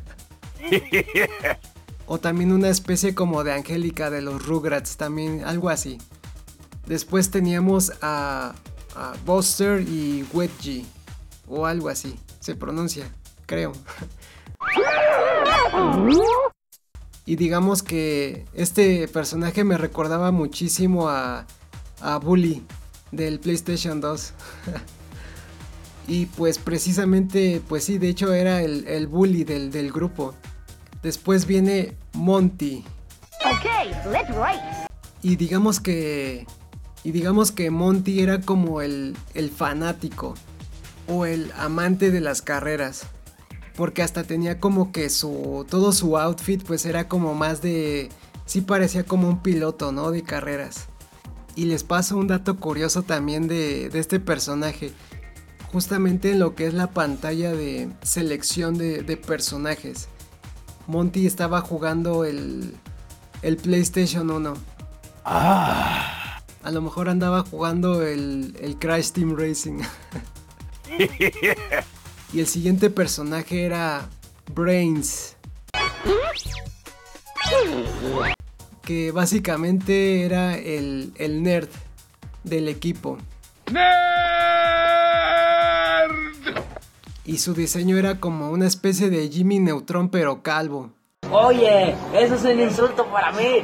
o 2.07 2.19
también 2.19 2.53
una 2.53 2.69
especie 2.69 3.15
como 3.15 3.45
de 3.45 3.53
Angélica 3.53 4.11
de 4.11 4.23
los 4.23 4.47
Rugrats, 4.47 4.97
también 4.97 5.45
algo 5.45 5.69
así. 5.69 5.99
Después 6.87 7.31
teníamos 7.31 7.93
a, 8.01 8.55
a 8.95 9.13
Buster 9.25 9.81
y 9.81 10.25
Wedgie, 10.33 10.87
o 11.49 11.67
algo 11.67 11.89
así, 11.89 12.17
se 12.41 12.55
pronuncia, 12.55 13.11
creo. 13.45 13.73
y 17.27 17.35
digamos 17.35 17.83
que 17.83 18.45
este 18.55 19.09
personaje 19.09 19.65
me 19.65 19.77
recordaba 19.77 20.31
muchísimo 20.31 21.09
a, 21.09 21.45
a 22.01 22.19
Bully 22.19 22.63
del 23.11 23.41
PlayStation 23.41 24.01
2. 24.01 24.33
y 26.09 26.27
pues 26.27 26.59
precisamente, 26.59 27.61
pues 27.69 27.83
sí, 27.83 27.99
de 27.99 28.09
hecho 28.09 28.33
era 28.33 28.63
el, 28.63 29.07
bully 29.09 29.43
del, 29.43 29.73
del, 29.73 29.91
grupo. 29.91 30.35
Después 31.03 31.47
viene 31.47 31.97
Monty. 32.13 32.85
Ok, 33.45 34.09
let's 34.13 34.35
race. 34.37 34.87
Y 35.21 35.35
digamos 35.35 35.81
que 35.81 36.47
y 37.03 37.11
digamos 37.11 37.51
que 37.51 37.71
Monty 37.71 38.21
era 38.21 38.41
como 38.41 38.83
el, 38.83 39.17
el 39.35 39.51
fanático 39.51 40.35
o 41.09 41.27
el 41.27 41.53
amante 41.57 42.13
de 42.13 42.21
las 42.21 42.41
carreras. 42.41 43.07
Porque 43.77 44.03
hasta 44.03 44.25
tenía 44.25 44.59
como 44.59 44.93
que 44.93 45.11
su. 45.11 45.67
Todo 45.69 45.93
su 45.93 46.19
outfit, 46.19 46.63
pues 46.65 46.87
era 46.87 47.09
como 47.09 47.35
más 47.35 47.63
de. 47.63 48.09
Sí 48.47 48.61
parecía 48.61 49.05
como 49.05 49.29
un 49.29 49.43
piloto, 49.43 49.93
¿no? 49.93 50.11
De 50.11 50.23
carreras. 50.23 50.89
Y 51.55 51.65
les 51.65 51.85
paso 51.85 52.17
un 52.17 52.27
dato 52.27 52.57
curioso 52.57 53.03
también 53.03 53.49
de, 53.49 53.89
de 53.89 53.99
este 53.99 54.21
personaje. 54.21 54.93
Justamente 55.73 56.31
en 56.31 56.39
lo 56.39 56.55
que 56.55 56.67
es 56.67 56.75
la 56.75 56.89
pantalla 56.89 57.53
de 57.53 57.91
selección 58.03 58.79
de, 58.79 59.03
de 59.03 59.17
personajes. 59.17 60.09
Monty 60.87 61.27
estaba 61.27 61.61
jugando 61.61 62.25
el, 62.25 62.75
el 63.43 63.57
PlayStation 63.57 64.31
1. 64.31 64.55
Ah. 65.25 66.41
A 66.63 66.71
lo 66.71 66.83
mejor 66.83 67.09
andaba 67.09 67.43
jugando 67.43 68.03
el, 68.03 68.57
el 68.61 68.79
Crash 68.79 69.13
Team 69.13 69.37
Racing. 69.37 69.83
y 72.37 72.41
el 72.41 72.47
siguiente 72.47 72.91
personaje 72.91 73.65
era 73.65 74.11
Brains. 74.55 75.39
Que 78.83 79.11
básicamente 79.11 80.23
era 80.23 80.55
el, 80.59 81.15
el 81.17 81.43
nerd 81.43 81.71
del 82.45 82.69
equipo. 82.69 83.17
¡Nerd! 83.73 83.87
Y 87.25 87.39
su 87.39 87.55
diseño 87.55 87.97
era 87.97 88.21
como 88.21 88.51
una 88.51 88.67
especie 88.67 89.09
de 89.09 89.31
Jimmy 89.31 89.59
Neutron 89.59 90.11
pero 90.11 90.43
calvo. 90.43 90.93
Oye, 91.31 91.97
eso 92.13 92.35
es 92.35 92.43
un 92.45 92.61
insulto 92.61 93.11
para 93.11 93.33
mí. 93.33 93.63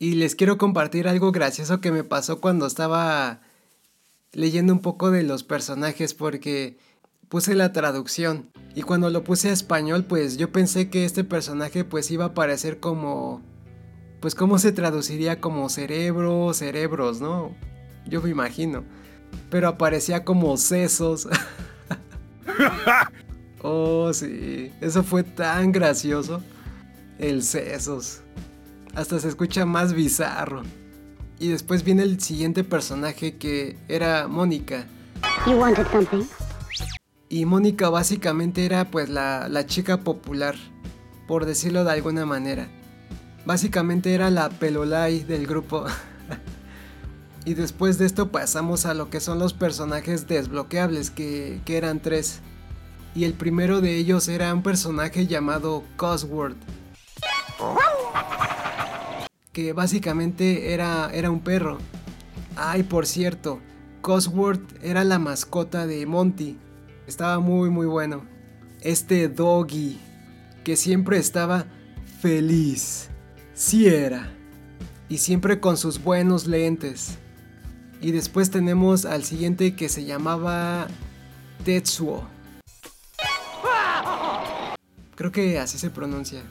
Y 0.00 0.16
les 0.16 0.34
quiero 0.34 0.58
compartir 0.58 1.06
algo 1.06 1.30
gracioso 1.30 1.80
que 1.80 1.92
me 1.92 2.02
pasó 2.02 2.40
cuando 2.40 2.66
estaba 2.66 3.42
leyendo 4.32 4.72
un 4.72 4.80
poco 4.80 5.12
de 5.12 5.22
los 5.22 5.44
personajes 5.44 6.14
porque 6.14 6.78
puse 7.28 7.54
la 7.54 7.72
traducción 7.72 8.50
y 8.74 8.82
cuando 8.82 9.10
lo 9.10 9.24
puse 9.24 9.50
a 9.50 9.52
español 9.52 10.04
pues 10.04 10.36
yo 10.36 10.52
pensé 10.52 10.90
que 10.90 11.04
este 11.04 11.24
personaje 11.24 11.84
pues 11.84 12.10
iba 12.10 12.26
a 12.26 12.34
parecer 12.34 12.80
como 12.80 13.42
pues 14.20 14.34
cómo 14.34 14.58
se 14.58 14.72
traduciría 14.72 15.40
como 15.40 15.68
cerebro, 15.68 16.52
cerebros, 16.54 17.20
¿no? 17.20 17.54
Yo 18.06 18.22
me 18.22 18.30
imagino. 18.30 18.84
Pero 19.50 19.68
aparecía 19.68 20.24
como 20.24 20.56
sesos. 20.56 21.28
oh, 23.62 24.12
sí, 24.12 24.72
eso 24.80 25.02
fue 25.02 25.22
tan 25.22 25.72
gracioso. 25.72 26.40
El 27.18 27.42
sesos 27.42 28.22
hasta 28.96 29.20
se 29.20 29.28
escucha 29.28 29.64
más 29.64 29.92
bizarro. 29.92 30.62
Y 31.38 31.48
después 31.48 31.84
viene 31.84 32.02
el 32.02 32.18
siguiente 32.20 32.64
personaje 32.64 33.36
que 33.36 33.76
era 33.88 34.26
Mónica. 34.26 34.86
Y 37.28 37.44
Mónica 37.44 37.88
básicamente 37.88 38.64
era 38.64 38.90
pues 38.90 39.08
la, 39.08 39.48
la 39.48 39.66
chica 39.66 40.00
popular, 40.00 40.54
por 41.26 41.44
decirlo 41.44 41.84
de 41.84 41.92
alguna 41.92 42.24
manera. 42.26 42.68
Básicamente 43.44 44.14
era 44.14 44.30
la 44.30 44.48
pelolai 44.48 45.24
del 45.24 45.46
grupo. 45.46 45.84
y 47.44 47.54
después 47.54 47.98
de 47.98 48.06
esto 48.06 48.30
pasamos 48.30 48.86
a 48.86 48.94
lo 48.94 49.10
que 49.10 49.20
son 49.20 49.38
los 49.38 49.52
personajes 49.54 50.26
desbloqueables, 50.26 51.10
que, 51.10 51.60
que 51.64 51.76
eran 51.76 52.00
tres. 52.00 52.40
Y 53.14 53.24
el 53.24 53.34
primero 53.34 53.80
de 53.80 53.96
ellos 53.96 54.28
era 54.28 54.52
un 54.52 54.62
personaje 54.62 55.26
llamado 55.26 55.82
Cosworth 55.96 56.56
que 59.56 59.72
básicamente 59.72 60.74
era, 60.74 61.08
era 61.14 61.30
un 61.30 61.40
perro. 61.40 61.78
Ay, 62.56 62.82
por 62.82 63.06
cierto, 63.06 63.58
Cosworth 64.02 64.60
era 64.82 65.02
la 65.02 65.18
mascota 65.18 65.86
de 65.86 66.04
Monty. 66.04 66.58
Estaba 67.06 67.38
muy 67.38 67.70
muy 67.70 67.86
bueno. 67.86 68.24
Este 68.80 69.28
doggy, 69.28 69.98
que 70.64 70.76
siempre 70.76 71.18
estaba 71.18 71.66
feliz. 72.20 73.08
Sí 73.54 73.86
era. 73.86 74.32
Y 75.08 75.18
siempre 75.18 75.60
con 75.60 75.76
sus 75.76 76.02
buenos 76.02 76.46
lentes. 76.46 77.18
Y 78.00 78.10
después 78.10 78.50
tenemos 78.50 79.04
al 79.04 79.24
siguiente 79.24 79.74
que 79.74 79.88
se 79.88 80.04
llamaba 80.04 80.88
Tetsuo. 81.64 82.26
Creo 85.14 85.32
que 85.32 85.58
así 85.58 85.78
se 85.78 85.90
pronuncia. 85.90 86.42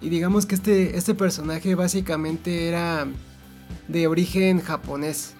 Y 0.00 0.08
digamos 0.08 0.46
que 0.46 0.54
este, 0.54 0.96
este 0.96 1.14
personaje 1.14 1.74
básicamente 1.74 2.68
era 2.68 3.06
de 3.88 4.06
origen 4.06 4.60
japonés. 4.60 5.34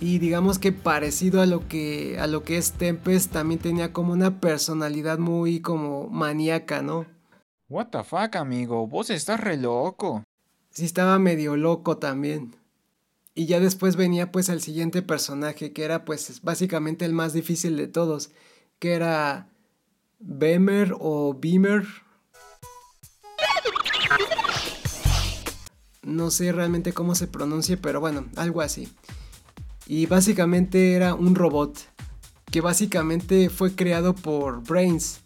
Y 0.00 0.18
digamos 0.18 0.58
que 0.58 0.72
parecido 0.72 1.40
a 1.40 1.46
lo 1.46 1.66
que, 1.66 2.18
a 2.20 2.26
lo 2.26 2.44
que 2.44 2.56
es 2.56 2.72
Tempest, 2.72 3.32
también 3.32 3.60
tenía 3.60 3.92
como 3.92 4.12
una 4.12 4.40
personalidad 4.40 5.18
muy 5.18 5.60
como 5.60 6.08
maníaca, 6.08 6.82
¿no? 6.82 7.06
What 7.68 7.88
the 7.88 8.04
fuck, 8.04 8.36
amigo, 8.36 8.86
vos 8.86 9.10
estás 9.10 9.40
re 9.40 9.56
loco. 9.56 10.24
Sí, 10.70 10.84
estaba 10.84 11.18
medio 11.18 11.56
loco 11.56 11.98
también. 11.98 12.54
Y 13.34 13.46
ya 13.46 13.60
después 13.60 13.96
venía 13.96 14.32
pues 14.32 14.48
el 14.48 14.60
siguiente 14.60 15.02
personaje, 15.02 15.72
que 15.72 15.84
era 15.84 16.04
pues 16.04 16.42
básicamente 16.42 17.04
el 17.04 17.12
más 17.12 17.32
difícil 17.32 17.76
de 17.76 17.88
todos, 17.88 18.30
que 18.78 18.94
era 18.94 19.48
Bemer 20.20 20.94
o 20.98 21.34
Beamer, 21.34 21.84
No 26.08 26.30
sé 26.30 26.52
realmente 26.52 26.94
cómo 26.94 27.14
se 27.14 27.26
pronuncia, 27.26 27.76
pero 27.76 28.00
bueno, 28.00 28.24
algo 28.36 28.62
así. 28.62 28.88
Y 29.88 30.04
básicamente 30.04 30.92
era 30.92 31.14
un 31.14 31.34
robot. 31.34 31.78
Que 32.50 32.60
básicamente 32.60 33.48
fue 33.48 33.74
creado 33.74 34.14
por 34.14 34.62
Brains. 34.62 35.20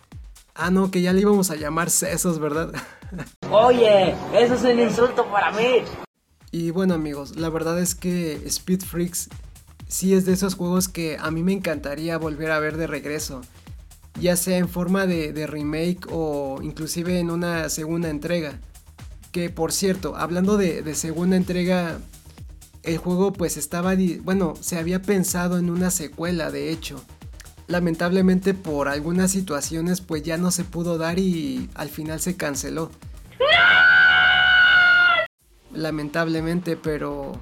Ah, 0.54 0.70
no, 0.70 0.90
que 0.90 1.02
ya 1.02 1.12
le 1.12 1.20
íbamos 1.20 1.50
a 1.50 1.56
llamar 1.56 1.90
Sesos, 1.90 2.38
¿verdad? 2.38 2.72
Oye, 3.50 4.14
eso 4.32 4.54
es 4.54 4.62
un 4.62 4.80
insulto 4.80 5.26
para 5.30 5.50
mí. 5.52 5.82
Y 6.52 6.70
bueno 6.70 6.94
amigos, 6.94 7.36
la 7.36 7.48
verdad 7.48 7.80
es 7.80 7.94
que 7.94 8.34
Speed 8.46 8.82
Freaks 8.82 9.30
sí 9.88 10.14
es 10.14 10.26
de 10.26 10.34
esos 10.34 10.54
juegos 10.54 10.88
que 10.88 11.16
a 11.18 11.30
mí 11.30 11.42
me 11.42 11.52
encantaría 11.52 12.18
volver 12.18 12.50
a 12.50 12.60
ver 12.60 12.76
de 12.76 12.86
regreso, 12.86 13.40
ya 14.20 14.36
sea 14.36 14.58
en 14.58 14.68
forma 14.68 15.06
de, 15.06 15.46
remake 15.46 16.06
o 16.10 16.60
inclusive 16.62 17.18
en 17.18 17.30
una 17.30 17.68
segunda 17.68 18.10
entrega. 18.10 18.60
Que 19.32 19.48
por 19.48 19.72
cierto, 19.72 20.14
hablando 20.14 20.58
de, 20.58 20.82
de 20.82 20.94
segunda 20.94 21.36
entrega, 21.36 21.98
el 22.82 22.98
juego 22.98 23.32
pues 23.32 23.56
estaba, 23.56 23.94
bueno, 24.22 24.54
se 24.60 24.78
había 24.78 25.02
pensado 25.02 25.58
en 25.58 25.70
una 25.70 25.90
secuela 25.90 26.50
de 26.50 26.70
hecho. 26.70 27.02
Lamentablemente 27.68 28.54
por 28.54 28.88
algunas 28.88 29.30
situaciones 29.30 30.00
pues 30.00 30.22
ya 30.22 30.36
no 30.36 30.50
se 30.50 30.64
pudo 30.64 30.98
dar 30.98 31.18
y 31.18 31.70
al 31.74 31.88
final 31.88 32.20
se 32.20 32.36
canceló. 32.36 32.90
Lamentablemente, 35.72 36.76
pero 36.76 37.32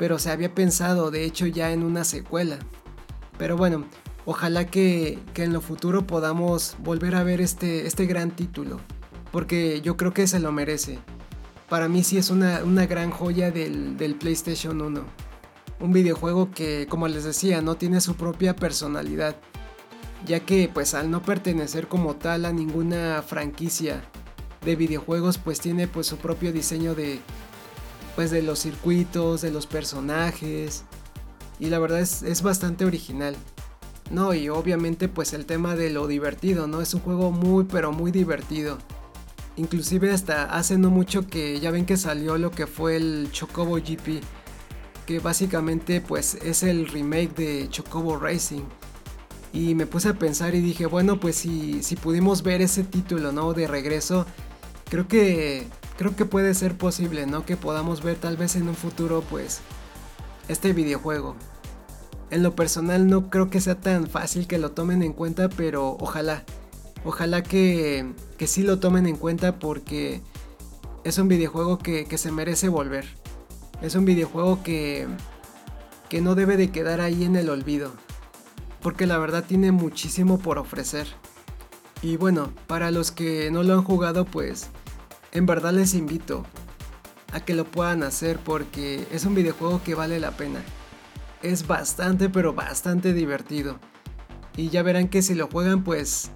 pero 0.00 0.18
se 0.18 0.30
había 0.30 0.54
pensado 0.54 1.10
de 1.10 1.26
hecho 1.26 1.46
ya 1.46 1.72
en 1.72 1.82
una 1.82 2.04
secuela. 2.04 2.58
Pero 3.36 3.58
bueno, 3.58 3.84
ojalá 4.24 4.66
que, 4.66 5.18
en 5.34 5.52
lo 5.52 5.60
futuro 5.60 6.06
podamos 6.06 6.76
volver 6.78 7.14
a 7.14 7.22
ver 7.22 7.42
este, 7.42 7.86
este 7.86 8.06
gran 8.06 8.30
título, 8.30 8.80
porque 9.30 9.82
yo 9.82 9.98
creo 9.98 10.14
que 10.14 10.26
se 10.26 10.40
lo 10.40 10.52
merece. 10.52 11.00
Para 11.70 11.88
mí 11.88 12.02
sí 12.02 12.18
es 12.18 12.30
una, 12.30 12.58
gran 12.86 13.12
joya 13.12 13.52
del, 13.52 13.96
del 13.96 14.16
PlayStation 14.16 14.82
1. 14.82 15.04
Un 15.78 15.92
videojuego 15.92 16.50
que, 16.50 16.88
como 16.90 17.06
les 17.06 17.22
decía, 17.22 17.62
no 17.62 17.76
tiene 17.76 18.00
su 18.00 18.16
propia 18.16 18.56
personalidad, 18.56 19.36
ya 20.26 20.40
que 20.40 20.68
pues 20.68 20.94
al 20.94 21.12
no 21.12 21.22
pertenecer 21.22 21.86
como 21.86 22.16
tal 22.16 22.44
a 22.44 22.52
ninguna 22.52 23.22
franquicia 23.22 24.02
de 24.64 24.74
videojuegos, 24.74 25.38
pues 25.38 25.60
tiene 25.60 25.86
pues 25.86 26.08
su 26.08 26.16
propio 26.16 26.52
diseño 26.52 26.96
de, 26.96 27.20
pues 28.16 28.32
de 28.32 28.42
los 28.42 28.58
circuitos, 28.58 29.40
de 29.40 29.52
los 29.52 29.68
personajes. 29.68 30.82
Y 31.60 31.66
la 31.66 31.78
verdad 31.78 32.00
es, 32.00 32.24
es 32.24 32.42
bastante 32.42 32.84
original. 32.84 33.36
No, 34.10 34.34
y 34.34 34.48
obviamente 34.48 35.08
pues 35.08 35.32
el 35.34 35.46
tema 35.46 35.76
de 35.76 35.90
lo 35.90 36.08
divertido, 36.08 36.66
¿no? 36.66 36.80
Es 36.80 36.94
un 36.94 37.00
juego 37.00 37.30
muy 37.30 37.62
pero 37.62 37.92
muy 37.92 38.10
divertido. 38.10 38.76
Inclusive 39.60 40.10
hasta 40.10 40.44
hace 40.44 40.78
no 40.78 40.88
mucho 40.88 41.26
que 41.26 41.60
ya 41.60 41.70
ven 41.70 41.84
que 41.84 41.98
salió 41.98 42.38
lo 42.38 42.50
que 42.50 42.66
fue 42.66 42.96
el 42.96 43.28
Chocobo 43.30 43.74
GP. 43.74 44.22
Que 45.04 45.18
básicamente 45.18 46.00
pues 46.00 46.36
es 46.36 46.62
el 46.62 46.88
remake 46.88 47.34
de 47.34 47.68
Chocobo 47.68 48.16
Racing. 48.16 48.62
Y 49.52 49.74
me 49.74 49.84
puse 49.84 50.08
a 50.08 50.14
pensar 50.14 50.54
y 50.54 50.62
dije, 50.62 50.86
bueno, 50.86 51.20
pues 51.20 51.36
si, 51.36 51.82
si 51.82 51.94
pudimos 51.94 52.42
ver 52.42 52.62
ese 52.62 52.84
título, 52.84 53.32
¿no? 53.32 53.52
De 53.52 53.66
regreso, 53.66 54.24
creo 54.88 55.06
que 55.06 55.66
creo 55.98 56.16
que 56.16 56.24
puede 56.24 56.54
ser 56.54 56.78
posible, 56.78 57.26
¿no? 57.26 57.44
Que 57.44 57.58
podamos 57.58 58.02
ver 58.02 58.16
tal 58.16 58.38
vez 58.38 58.56
en 58.56 58.66
un 58.66 58.74
futuro, 58.74 59.22
pues, 59.28 59.60
este 60.48 60.72
videojuego. 60.72 61.36
En 62.30 62.42
lo 62.42 62.56
personal 62.56 63.08
no 63.08 63.28
creo 63.28 63.50
que 63.50 63.60
sea 63.60 63.78
tan 63.78 64.06
fácil 64.06 64.46
que 64.46 64.56
lo 64.56 64.70
tomen 64.70 65.02
en 65.02 65.12
cuenta, 65.12 65.50
pero 65.50 65.98
ojalá. 66.00 66.44
Ojalá 67.04 67.42
que, 67.42 68.12
que 68.36 68.46
sí 68.46 68.62
lo 68.62 68.78
tomen 68.78 69.06
en 69.06 69.16
cuenta 69.16 69.58
porque 69.58 70.20
es 71.04 71.18
un 71.18 71.28
videojuego 71.28 71.78
que, 71.78 72.04
que 72.04 72.18
se 72.18 72.30
merece 72.30 72.68
volver. 72.68 73.06
Es 73.80 73.94
un 73.94 74.04
videojuego 74.04 74.62
que, 74.62 75.06
que 76.08 76.20
no 76.20 76.34
debe 76.34 76.56
de 76.56 76.70
quedar 76.70 77.00
ahí 77.00 77.24
en 77.24 77.36
el 77.36 77.48
olvido. 77.48 77.92
Porque 78.82 79.06
la 79.06 79.18
verdad 79.18 79.44
tiene 79.46 79.72
muchísimo 79.72 80.38
por 80.38 80.58
ofrecer. 80.58 81.06
Y 82.02 82.16
bueno, 82.16 82.52
para 82.66 82.90
los 82.90 83.10
que 83.10 83.50
no 83.50 83.62
lo 83.62 83.74
han 83.74 83.84
jugado, 83.84 84.24
pues 84.24 84.68
en 85.32 85.46
verdad 85.46 85.72
les 85.72 85.94
invito 85.94 86.44
a 87.32 87.40
que 87.40 87.54
lo 87.54 87.64
puedan 87.64 88.02
hacer 88.02 88.38
porque 88.38 89.06
es 89.12 89.24
un 89.24 89.34
videojuego 89.34 89.82
que 89.82 89.94
vale 89.94 90.18
la 90.18 90.32
pena. 90.32 90.62
Es 91.42 91.66
bastante 91.66 92.28
pero 92.28 92.52
bastante 92.52 93.12
divertido. 93.12 93.78
Y 94.56 94.68
ya 94.68 94.82
verán 94.82 95.08
que 95.08 95.22
si 95.22 95.34
lo 95.34 95.46
juegan 95.46 95.84
pues 95.84 96.30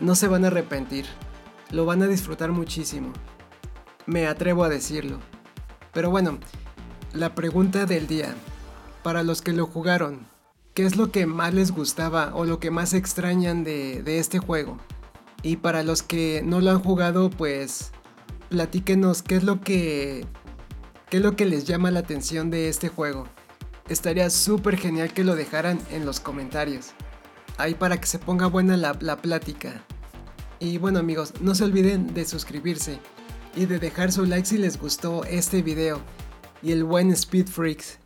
no 0.00 0.14
se 0.14 0.28
van 0.28 0.44
a 0.44 0.48
arrepentir. 0.48 1.06
Lo 1.70 1.84
van 1.84 2.02
a 2.02 2.08
disfrutar 2.08 2.50
muchísimo. 2.50 3.12
Me 4.06 4.26
atrevo 4.26 4.64
a 4.64 4.68
decirlo. 4.68 5.18
Pero 5.92 6.10
bueno, 6.10 6.38
la 7.12 7.34
pregunta 7.34 7.86
del 7.86 8.06
día. 8.06 8.34
Para 9.02 9.22
los 9.22 9.40
que 9.40 9.52
lo 9.52 9.66
jugaron, 9.66 10.26
¿qué 10.74 10.84
es 10.84 10.96
lo 10.96 11.10
que 11.10 11.26
más 11.26 11.54
les 11.54 11.72
gustaba 11.72 12.32
o 12.34 12.44
lo 12.44 12.60
que 12.60 12.70
más 12.70 12.92
extrañan 12.92 13.64
de, 13.64 14.18
este 14.18 14.38
juego? 14.38 14.78
Y 15.42 15.56
para 15.56 15.82
los 15.82 16.02
que 16.02 16.42
no 16.44 16.60
lo 16.60 16.70
han 16.70 16.82
jugado, 16.82 17.30
pues 17.30 17.92
platíquenos 18.50 19.22
qué 19.22 19.36
es 19.36 19.44
lo 19.44 19.60
que 19.60 20.26
qué 21.08 21.16
es 21.16 21.22
lo 21.22 21.34
que 21.34 21.46
les 21.46 21.64
llama 21.64 21.90
la 21.90 22.00
atención 22.00 22.50
de 22.50 22.68
este 22.68 22.88
juego. 22.88 23.26
Estaría 23.88 24.28
súper 24.30 24.76
genial 24.76 25.12
que 25.12 25.24
lo 25.24 25.34
dejaran 25.34 25.80
en 25.90 26.04
los 26.04 26.20
comentarios. 26.20 26.92
Ahí 27.60 27.74
para 27.74 28.00
que 28.00 28.06
se 28.06 28.18
ponga 28.18 28.46
buena 28.46 28.76
la, 28.76 29.16
plática. 29.16 29.84
Y 30.60 30.78
bueno 30.78 30.98
amigos, 30.98 31.34
no 31.40 31.54
se 31.54 31.64
olviden 31.64 32.14
de 32.14 32.24
suscribirse 32.24 32.98
y 33.54 33.66
de 33.66 33.78
dejar 33.78 34.12
su 34.12 34.24
like 34.24 34.46
si 34.46 34.56
les 34.56 34.80
gustó 34.80 35.24
este 35.24 35.60
video 35.60 36.00
y 36.62 36.72
el 36.72 36.84
buen 36.84 37.10
Speed 37.10 37.48
Freaks. 37.48 37.98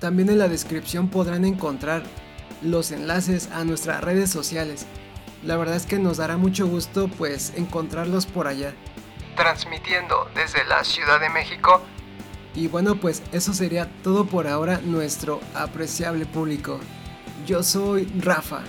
También 0.00 0.28
en 0.28 0.38
la 0.38 0.48
descripción 0.48 1.08
podrán 1.08 1.46
encontrar 1.46 2.02
los 2.60 2.90
enlaces 2.90 3.48
a 3.52 3.64
nuestras 3.64 4.04
redes 4.04 4.28
sociales. 4.30 4.84
La 5.42 5.56
verdad 5.56 5.76
es 5.76 5.86
que 5.86 5.98
nos 5.98 6.18
dará 6.18 6.36
mucho 6.36 6.66
gusto 6.66 7.08
pues 7.08 7.54
encontrarlos 7.56 8.26
por 8.26 8.46
allá 8.46 8.74
transmitiendo 9.34 10.28
desde 10.34 10.64
la 10.66 10.84
Ciudad 10.84 11.20
de 11.20 11.30
México. 11.30 11.80
Y 12.54 12.68
bueno, 12.68 12.96
pues 12.96 13.22
eso 13.32 13.52
sería 13.52 13.90
todo 14.02 14.26
por 14.26 14.46
ahora 14.46 14.80
nuestro 14.84 15.40
apreciable 15.54 16.26
público. 16.26 16.80
Yo 17.46 17.62
soy 17.62 18.06
Rafa. 18.20 18.62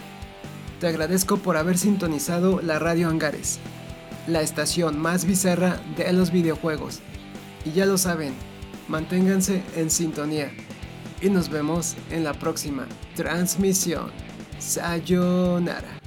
Te 0.82 0.88
agradezco 0.88 1.38
por 1.38 1.56
haber 1.56 1.78
sintonizado 1.78 2.62
la 2.62 2.78
Radio 2.78 3.08
Angares, 3.08 3.60
la 4.28 4.42
estación 4.42 5.00
más 5.00 5.24
bizarra 5.24 5.80
de 5.96 6.12
los 6.12 6.30
videojuegos. 6.30 7.00
Y 7.64 7.72
ya 7.72 7.86
lo 7.86 7.98
saben, 7.98 8.34
manténganse 8.90 9.64
en 9.78 9.90
sintonía. 9.90 10.52
Y 11.22 11.30
nos 11.30 11.48
vemos 11.48 11.96
en 12.12 12.26
la 12.26 12.34
próxima 12.34 12.86
transmisión. 13.16 14.12
Sayonara. 14.60 16.05